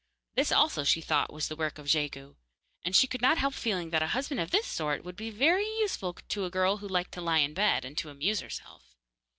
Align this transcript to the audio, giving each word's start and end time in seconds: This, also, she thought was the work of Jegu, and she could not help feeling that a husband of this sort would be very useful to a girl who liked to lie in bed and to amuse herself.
This, 0.33 0.51
also, 0.51 0.83
she 0.83 0.99
thought 0.99 1.31
was 1.31 1.47
the 1.47 1.55
work 1.55 1.77
of 1.77 1.85
Jegu, 1.85 2.33
and 2.83 2.95
she 2.95 3.05
could 3.05 3.21
not 3.21 3.37
help 3.37 3.53
feeling 3.53 3.91
that 3.91 4.01
a 4.01 4.07
husband 4.17 4.39
of 4.41 4.49
this 4.49 4.65
sort 4.65 5.03
would 5.03 5.15
be 5.15 5.29
very 5.29 5.67
useful 5.77 6.13
to 6.29 6.43
a 6.45 6.49
girl 6.49 6.77
who 6.77 6.87
liked 6.87 7.11
to 7.11 7.21
lie 7.21 7.37
in 7.37 7.53
bed 7.53 7.85
and 7.85 7.95
to 7.99 8.09
amuse 8.09 8.39
herself. 8.39 8.95